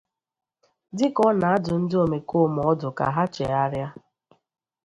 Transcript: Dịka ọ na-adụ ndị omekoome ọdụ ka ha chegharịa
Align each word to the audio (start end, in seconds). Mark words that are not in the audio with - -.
Dịka 0.97 1.21
ọ 1.27 1.31
na-adụ 1.41 1.73
ndị 1.81 1.95
omekoome 2.03 2.61
ọdụ 2.71 2.87
ka 2.97 3.05
ha 3.15 3.23
chegharịa 3.33 3.87